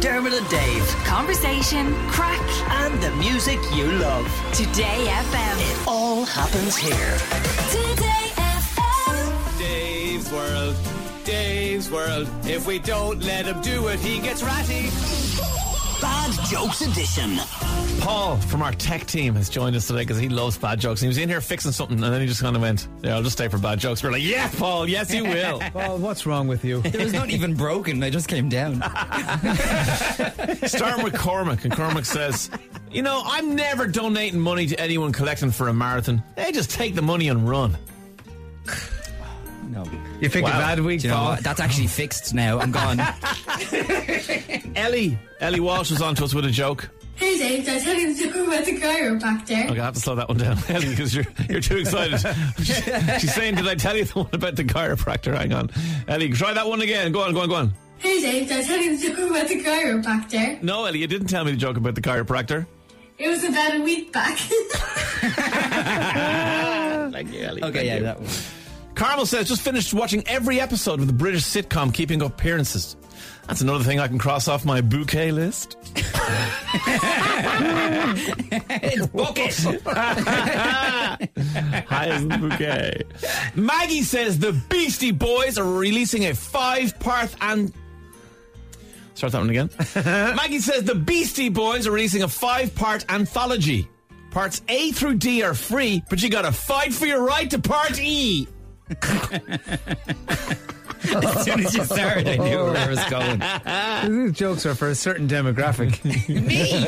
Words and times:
Dermot 0.00 0.32
and 0.32 0.48
Dave. 0.48 0.86
Conversation, 1.04 1.92
crack, 2.08 2.40
And 2.70 3.02
the 3.02 3.10
music 3.16 3.58
you 3.74 3.90
love. 3.92 4.26
Today 4.52 5.06
FM. 5.08 5.56
It 5.58 5.88
all 5.88 6.24
happens 6.24 6.76
here. 6.76 7.18
Today 7.70 8.30
FM. 8.36 9.58
Dave's 9.58 10.30
World, 10.30 10.76
Dave's 11.24 11.90
World. 11.90 12.28
If 12.44 12.66
we 12.66 12.78
don't 12.78 13.24
let 13.24 13.46
him 13.46 13.60
do 13.60 13.88
it, 13.88 13.98
he 13.98 14.20
gets 14.20 14.42
ratty. 14.42 14.90
Bad 16.28 16.44
Jokes 16.44 16.82
Edition. 16.82 17.38
Paul 18.00 18.36
from 18.36 18.60
our 18.60 18.72
tech 18.72 19.06
team 19.06 19.34
has 19.36 19.48
joined 19.48 19.74
us 19.74 19.86
today 19.86 20.00
because 20.00 20.18
he 20.18 20.28
loves 20.28 20.58
bad 20.58 20.78
jokes. 20.78 21.00
He 21.00 21.08
was 21.08 21.16
in 21.16 21.26
here 21.26 21.40
fixing 21.40 21.72
something 21.72 22.02
and 22.04 22.12
then 22.12 22.20
he 22.20 22.26
just 22.26 22.42
kind 22.42 22.54
of 22.54 22.60
went, 22.60 22.86
Yeah, 23.02 23.14
I'll 23.14 23.22
just 23.22 23.38
stay 23.38 23.48
for 23.48 23.56
bad 23.56 23.78
jokes. 23.78 24.02
We're 24.02 24.12
like, 24.12 24.22
Yeah, 24.22 24.50
Paul, 24.58 24.86
yes, 24.86 25.12
you 25.12 25.24
will. 25.24 25.58
Paul, 25.72 25.96
what's 25.96 26.26
wrong 26.26 26.46
with 26.46 26.66
you? 26.66 26.82
It 26.84 26.96
was 26.96 27.14
not 27.14 27.30
even 27.30 27.54
broken. 27.54 28.02
I 28.02 28.10
just 28.10 28.28
came 28.28 28.50
down. 28.50 28.74
Starting 30.66 31.02
with 31.02 31.16
Cormac, 31.18 31.64
and 31.64 31.72
Cormac 31.72 32.04
says, 32.04 32.50
You 32.90 33.00
know, 33.00 33.22
I'm 33.24 33.56
never 33.56 33.86
donating 33.86 34.38
money 34.38 34.66
to 34.66 34.78
anyone 34.78 35.12
collecting 35.12 35.50
for 35.50 35.68
a 35.68 35.72
marathon. 35.72 36.22
They 36.36 36.52
just 36.52 36.70
take 36.70 36.94
the 36.94 37.02
money 37.02 37.28
and 37.30 37.48
run. 37.48 37.78
No. 39.84 39.90
You 40.20 40.28
pick 40.30 40.42
Wow. 40.44 40.50
a 40.50 40.60
bad 40.62 40.80
week, 40.80 41.00
Do 41.00 41.06
you 41.08 41.10
know 41.12 41.18
Paul. 41.20 41.28
what? 41.30 41.44
That's 41.44 41.60
actually 41.60 41.86
fixed 41.86 42.34
now. 42.34 42.58
I'm 42.58 42.70
gone. 42.72 42.98
Ellie, 44.76 45.16
Ellie 45.40 45.60
Walsh 45.60 45.90
was 45.90 46.02
on 46.02 46.14
to 46.16 46.24
us 46.24 46.34
with 46.34 46.44
a 46.44 46.50
joke. 46.50 46.88
Hey 47.14 47.36
Dave, 47.38 47.64
did 47.64 47.80
I 47.80 47.84
tell 47.84 47.94
you 47.96 48.14
the 48.14 48.24
joke 48.24 48.34
about 48.46 48.64
the 48.64 48.72
chiropractor? 48.76 49.70
Okay, 49.70 49.80
I 49.80 49.84
have 49.84 49.94
to 49.94 50.00
slow 50.00 50.14
that 50.16 50.28
one 50.28 50.38
down, 50.38 50.56
Ellie, 50.68 50.88
because 50.90 51.14
you're, 51.14 51.24
you're 51.48 51.60
too 51.60 51.76
excited. 51.78 52.18
She- 52.58 52.72
She's 53.20 53.34
saying, 53.34 53.56
Did 53.56 53.66
I 53.68 53.74
tell 53.74 53.96
you 53.96 54.04
the 54.04 54.18
one 54.20 54.28
about 54.32 54.56
the 54.56 54.64
chiropractor? 54.64 55.36
Hang 55.36 55.52
on. 55.52 55.70
Ellie, 56.08 56.28
try 56.30 56.52
that 56.54 56.66
one 56.68 56.80
again. 56.80 57.10
Go 57.12 57.22
on, 57.22 57.32
go 57.34 57.40
on, 57.42 57.48
go 57.48 57.54
on. 57.56 57.72
Hey 57.98 58.20
Dave, 58.20 58.48
did 58.48 58.60
I 58.60 58.62
tell 58.64 58.80
you 58.80 58.96
the 58.96 59.08
joke 59.08 59.18
about 59.30 59.48
the 59.48 59.60
chiropractor? 59.62 60.62
No, 60.62 60.84
Ellie, 60.84 61.00
you 61.00 61.06
didn't 61.08 61.26
tell 61.28 61.44
me 61.44 61.50
the 61.52 61.56
joke 61.56 61.76
about 61.76 61.94
the 61.96 62.00
chiropractor. 62.02 62.66
It 63.18 63.28
was 63.28 63.42
about 63.44 63.74
a 63.76 63.80
week 63.82 64.12
back. 64.12 64.38
Thank 67.12 67.32
you, 67.32 67.40
Ellie. 67.42 67.64
Okay, 67.64 67.86
yeah, 67.86 67.98
that 68.00 68.20
one. 68.20 68.28
Carmel 68.98 69.26
says, 69.26 69.46
just 69.46 69.62
finished 69.62 69.94
watching 69.94 70.26
every 70.26 70.60
episode 70.60 70.98
of 70.98 71.06
the 71.06 71.12
British 71.12 71.44
sitcom 71.44 71.94
Keeping 71.94 72.20
Up 72.20 72.32
Appearances. 72.32 72.96
That's 73.46 73.60
another 73.60 73.84
thing 73.84 74.00
I 74.00 74.08
can 74.08 74.18
cross 74.18 74.48
off 74.48 74.64
my 74.64 74.80
bouquet 74.80 75.30
list. 75.30 75.76
Bucket. 79.12 79.54
Hyacinth 81.86 82.40
Bouquet. 82.40 83.02
Maggie 83.54 84.02
says 84.02 84.40
the 84.40 84.60
Beastie 84.68 85.12
Boys 85.12 85.58
are 85.58 85.72
releasing 85.78 86.26
a 86.26 86.34
five-part 86.34 87.36
and. 87.40 87.72
Start 89.14 89.32
that 89.32 89.38
one 89.38 89.50
again. 89.50 89.70
Maggie 89.94 90.58
says 90.58 90.82
the 90.82 90.96
Beastie 90.96 91.50
Boys 91.50 91.86
are 91.86 91.92
releasing 91.92 92.24
a 92.24 92.28
five-part 92.28 93.04
anthology. 93.08 93.88
Parts 94.32 94.60
A 94.68 94.90
through 94.90 95.18
D 95.18 95.44
are 95.44 95.54
free, 95.54 96.02
but 96.10 96.20
you 96.20 96.28
gotta 96.30 96.50
fight 96.50 96.92
for 96.92 97.06
your 97.06 97.22
right 97.22 97.48
to 97.50 97.60
part 97.60 98.00
E. 98.00 98.48
As 101.10 101.44
soon 101.44 101.60
as 101.64 101.74
you 101.74 101.84
started, 101.84 102.28
I 102.28 102.36
knew 102.36 102.64
where 102.64 102.76
it 102.76 102.90
was 102.90 103.02
going. 103.04 103.40
These 104.26 104.32
jokes 104.32 104.66
are 104.66 104.74
for 104.74 104.88
a 104.88 104.94
certain 104.94 105.26
demographic. 105.28 106.04
Me. 106.28 106.84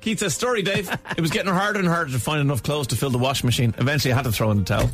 Keith 0.00 0.20
says, 0.20 0.34
story, 0.34 0.62
Dave. 0.62 0.90
It 1.16 1.20
was 1.20 1.30
getting 1.30 1.52
harder 1.52 1.80
and 1.80 1.88
harder 1.88 2.12
to 2.12 2.18
find 2.18 2.40
enough 2.40 2.62
clothes 2.62 2.86
to 2.88 2.96
fill 2.96 3.10
the 3.10 3.18
wash 3.18 3.44
machine. 3.44 3.74
Eventually, 3.78 4.12
I 4.12 4.16
had 4.16 4.24
to 4.24 4.32
throw 4.32 4.50
in 4.52 4.58
the 4.58 4.64
towel. 4.64 4.90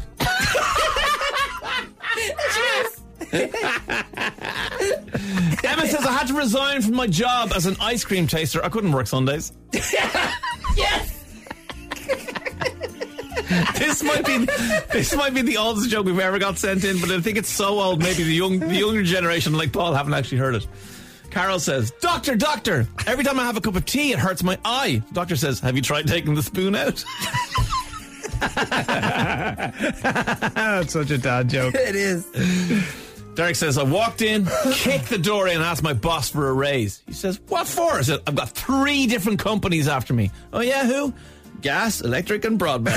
Emma 5.62 5.86
says, 5.86 6.04
I 6.06 6.12
had 6.12 6.26
to 6.28 6.34
resign 6.34 6.82
from 6.82 6.94
my 6.94 7.06
job 7.06 7.52
as 7.54 7.66
an 7.66 7.76
ice 7.80 8.04
cream 8.04 8.26
taster. 8.26 8.64
I 8.64 8.68
couldn't 8.68 8.92
work 8.92 9.06
Sundays. 9.06 9.52
this 13.78 14.02
might 14.02 14.24
be 14.24 14.38
this 14.92 15.14
might 15.16 15.34
be 15.34 15.42
the 15.42 15.56
oldest 15.56 15.90
joke 15.90 16.06
we've 16.06 16.20
ever 16.20 16.38
got 16.38 16.56
sent 16.58 16.84
in, 16.84 17.00
but 17.00 17.10
I 17.10 17.20
think 17.20 17.36
it's 17.36 17.48
so 17.48 17.80
old. 17.80 18.00
Maybe 18.00 18.22
the 18.22 18.32
young 18.32 18.60
the 18.60 18.76
younger 18.76 19.02
generation, 19.02 19.54
like 19.54 19.72
Paul, 19.72 19.92
haven't 19.92 20.14
actually 20.14 20.38
heard 20.38 20.54
it. 20.54 20.66
Carol 21.30 21.58
says, 21.58 21.90
"Doctor, 22.00 22.36
doctor, 22.36 22.86
every 23.06 23.24
time 23.24 23.40
I 23.40 23.44
have 23.44 23.56
a 23.56 23.60
cup 23.60 23.74
of 23.74 23.84
tea, 23.84 24.12
it 24.12 24.20
hurts 24.20 24.44
my 24.44 24.56
eye." 24.64 25.02
Doctor 25.12 25.34
says, 25.34 25.58
"Have 25.60 25.74
you 25.74 25.82
tried 25.82 26.06
taking 26.06 26.34
the 26.34 26.42
spoon 26.42 26.76
out?" 26.76 27.04
That's 30.54 30.92
such 30.92 31.10
a 31.10 31.18
dad 31.18 31.50
joke. 31.50 31.74
It 31.74 31.96
is. 31.96 32.26
Derek 33.34 33.56
says, 33.56 33.78
"I 33.78 33.82
walked 33.82 34.22
in, 34.22 34.46
kicked 34.72 35.08
the 35.08 35.18
door 35.18 35.48
in, 35.48 35.56
and 35.56 35.64
asked 35.64 35.82
my 35.82 35.92
boss 35.92 36.30
for 36.30 36.48
a 36.48 36.52
raise." 36.52 37.02
He 37.06 37.14
says, 37.14 37.40
"What 37.48 37.66
for?" 37.66 37.94
I 37.94 38.02
said, 38.02 38.20
"I've 38.28 38.36
got 38.36 38.50
three 38.50 39.08
different 39.08 39.40
companies 39.40 39.88
after 39.88 40.14
me." 40.14 40.30
Oh 40.52 40.60
yeah, 40.60 40.86
who? 40.86 41.12
Gas, 41.60 42.00
electric, 42.00 42.44
and 42.44 42.58
broadband. 42.58 42.96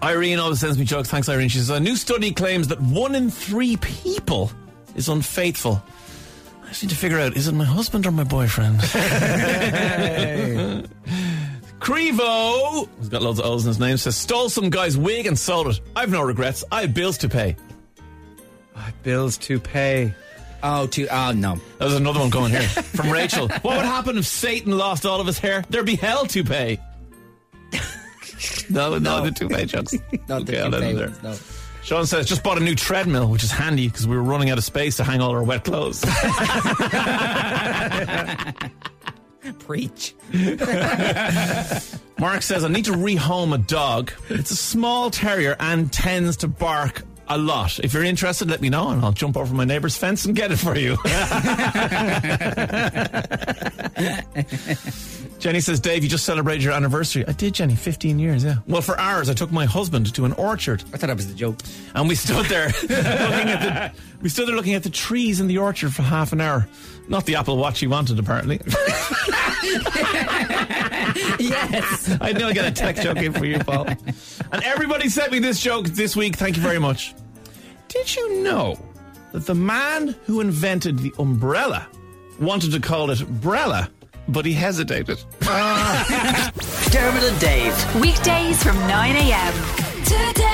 Irene 0.02 0.38
always 0.38 0.60
sends 0.60 0.78
me 0.78 0.84
jokes. 0.84 1.10
Thanks, 1.10 1.28
Irene. 1.28 1.48
She 1.48 1.58
says, 1.58 1.70
A 1.70 1.80
new 1.80 1.96
study 1.96 2.32
claims 2.32 2.68
that 2.68 2.80
one 2.80 3.14
in 3.14 3.30
three 3.30 3.76
people 3.78 4.50
is 4.94 5.08
unfaithful. 5.08 5.82
I 6.64 6.68
just 6.68 6.84
need 6.84 6.90
to 6.90 6.96
figure 6.96 7.18
out 7.18 7.36
is 7.36 7.48
it 7.48 7.52
my 7.52 7.64
husband 7.64 8.06
or 8.06 8.12
my 8.12 8.24
boyfriend? 8.24 8.80
Crevo, 11.80 12.88
he's 12.98 13.08
got 13.08 13.22
loads 13.22 13.40
of 13.40 13.46
O's 13.46 13.64
in 13.64 13.68
his 13.68 13.80
name, 13.80 13.96
says, 13.96 14.16
Stole 14.16 14.50
some 14.50 14.70
guy's 14.70 14.96
wig 14.96 15.26
and 15.26 15.38
sold 15.38 15.68
it. 15.68 15.80
I've 15.96 16.10
no 16.10 16.22
regrets. 16.22 16.62
I 16.70 16.82
have 16.82 16.94
bills 16.94 17.18
to 17.18 17.28
pay. 17.28 17.56
I 18.76 18.80
have 18.80 19.02
bills 19.02 19.36
to 19.38 19.58
pay. 19.58 20.14
Oh, 20.62 20.86
to 20.88 21.06
oh 21.08 21.32
no. 21.32 21.58
There's 21.78 21.94
another 21.94 22.20
one 22.20 22.30
going 22.30 22.50
here 22.52 22.62
from 22.68 23.10
Rachel. 23.10 23.48
What 23.48 23.64
would 23.76 23.86
happen 23.86 24.18
if 24.18 24.26
Satan 24.26 24.76
lost 24.76 25.06
all 25.06 25.20
of 25.20 25.26
his 25.26 25.38
hair? 25.38 25.64
There'd 25.70 25.86
be 25.86 25.96
hell 25.96 26.26
to 26.26 26.44
pay. 26.44 26.78
No, 28.68 28.98
no, 28.98 29.24
the 29.24 29.30
two 29.32 29.48
pay 29.48 29.64
jokes. 29.66 29.94
Not 30.28 30.46
the 30.46 30.52
Okay, 30.52 30.60
I'll 30.60 30.70
two 30.70 30.76
let 30.78 30.82
him 30.82 30.88
pay 30.88 30.92
there. 30.94 31.08
ones, 31.08 31.22
no. 31.22 31.36
Sean 31.82 32.06
says, 32.06 32.26
just 32.26 32.42
bought 32.44 32.58
a 32.58 32.60
new 32.60 32.74
treadmill, 32.74 33.28
which 33.28 33.42
is 33.42 33.50
handy 33.50 33.88
because 33.88 34.06
we 34.06 34.14
were 34.14 34.22
running 34.22 34.50
out 34.50 34.58
of 34.58 34.64
space 34.64 34.96
to 34.98 35.04
hang 35.04 35.20
all 35.22 35.30
our 35.30 35.42
wet 35.42 35.64
clothes. 35.64 36.04
Preach. 39.60 40.14
Mark 42.18 42.42
says, 42.42 42.62
I 42.64 42.68
need 42.68 42.84
to 42.84 42.92
rehome 42.92 43.54
a 43.54 43.58
dog. 43.58 44.12
It's 44.28 44.50
a 44.50 44.56
small 44.56 45.10
terrier 45.10 45.56
and 45.58 45.90
tends 45.92 46.36
to 46.38 46.48
bark 46.48 47.02
a 47.30 47.38
lot. 47.38 47.78
If 47.80 47.94
you're 47.94 48.04
interested, 48.04 48.50
let 48.50 48.60
me 48.60 48.68
know 48.68 48.90
and 48.90 49.02
I'll 49.04 49.12
jump 49.12 49.36
over 49.36 49.54
my 49.54 49.64
neighbour's 49.64 49.96
fence 49.96 50.24
and 50.24 50.34
get 50.34 50.50
it 50.50 50.56
for 50.56 50.76
you. 50.76 50.96
Jenny 55.38 55.60
says, 55.60 55.80
Dave, 55.80 56.02
you 56.02 56.08
just 56.10 56.26
celebrated 56.26 56.62
your 56.62 56.74
anniversary. 56.74 57.26
I 57.26 57.32
did, 57.32 57.54
Jenny, 57.54 57.74
15 57.74 58.18
years, 58.18 58.44
yeah. 58.44 58.56
Well, 58.66 58.82
for 58.82 58.98
ours, 59.00 59.30
I 59.30 59.34
took 59.34 59.50
my 59.50 59.64
husband 59.64 60.12
to 60.14 60.24
an 60.26 60.32
orchard 60.34 60.84
I 60.92 60.98
thought 60.98 61.06
that 61.06 61.16
was 61.16 61.28
the 61.28 61.34
joke. 61.34 61.56
and 61.94 62.08
we 62.08 62.14
stood 62.14 62.44
there 62.46 62.66
looking 62.82 62.90
at 62.90 63.94
the 63.94 64.00
we 64.20 64.28
stood 64.28 64.48
there 64.48 64.56
looking 64.56 64.74
at 64.74 64.82
the 64.82 64.90
trees 64.90 65.40
in 65.40 65.46
the 65.46 65.56
orchard 65.58 65.94
for 65.94 66.02
half 66.02 66.32
an 66.32 66.40
hour. 66.42 66.68
Not 67.08 67.24
the 67.24 67.36
Apple 67.36 67.56
Watch 67.56 67.80
he 67.80 67.86
wanted, 67.86 68.18
apparently. 68.18 68.60
Yes. 71.38 72.16
I 72.20 72.32
knew 72.32 72.46
I 72.46 72.52
got 72.52 72.66
a 72.66 72.70
tech 72.70 72.96
joke 72.96 73.18
in 73.18 73.32
for 73.32 73.44
you, 73.44 73.58
Paul. 73.58 73.86
And 74.52 74.62
everybody 74.62 75.08
sent 75.08 75.32
me 75.32 75.38
this 75.38 75.60
joke 75.60 75.86
this 75.86 76.14
week. 76.14 76.36
Thank 76.36 76.56
you 76.56 76.62
very 76.62 76.78
much. 76.78 77.14
Did 78.00 78.16
you 78.16 78.42
know 78.42 78.78
that 79.32 79.44
the 79.44 79.54
man 79.54 80.16
who 80.24 80.40
invented 80.40 80.98
the 81.00 81.12
umbrella 81.18 81.86
wanted 82.40 82.72
to 82.72 82.80
call 82.80 83.10
it 83.10 83.18
Brella, 83.42 83.90
but 84.26 84.46
he 84.46 84.54
hesitated? 84.54 85.22
Dermot 85.40 87.22
and 87.22 87.38
Dave. 87.38 87.94
Weekdays 88.00 88.62
from 88.62 88.78
9 88.88 89.16
a.m. 89.16 89.52
Today 90.04 90.49